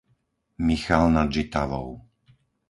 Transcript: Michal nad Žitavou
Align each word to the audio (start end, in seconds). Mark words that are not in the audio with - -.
Michal 0.65 1.05
nad 1.13 1.29
Žitavou 1.35 1.89